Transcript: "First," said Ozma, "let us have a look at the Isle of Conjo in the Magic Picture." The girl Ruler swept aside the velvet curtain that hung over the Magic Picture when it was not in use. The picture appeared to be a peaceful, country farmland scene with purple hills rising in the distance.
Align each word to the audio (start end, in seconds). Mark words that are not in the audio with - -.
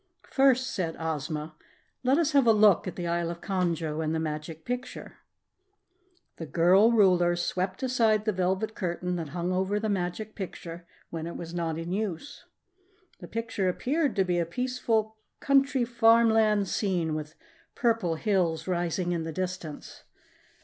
"First," 0.31 0.71
said 0.73 0.95
Ozma, 0.97 1.53
"let 2.01 2.17
us 2.17 2.31
have 2.31 2.47
a 2.47 2.51
look 2.53 2.87
at 2.87 2.95
the 2.95 3.05
Isle 3.05 3.29
of 3.29 3.39
Conjo 3.39 4.01
in 4.03 4.13
the 4.13 4.19
Magic 4.19 4.65
Picture." 4.65 5.17
The 6.37 6.47
girl 6.47 6.91
Ruler 6.91 7.35
swept 7.35 7.83
aside 7.83 8.25
the 8.25 8.31
velvet 8.33 8.73
curtain 8.73 9.15
that 9.17 9.29
hung 9.29 9.51
over 9.51 9.79
the 9.79 9.89
Magic 9.89 10.33
Picture 10.33 10.87
when 11.11 11.27
it 11.27 11.37
was 11.37 11.53
not 11.53 11.77
in 11.77 11.91
use. 11.91 12.45
The 13.19 13.27
picture 13.27 13.69
appeared 13.69 14.15
to 14.15 14.23
be 14.25 14.39
a 14.39 14.43
peaceful, 14.47 15.17
country 15.39 15.85
farmland 15.85 16.67
scene 16.67 17.13
with 17.13 17.35
purple 17.75 18.15
hills 18.15 18.67
rising 18.67 19.11
in 19.11 19.23
the 19.23 19.31
distance. 19.31 20.03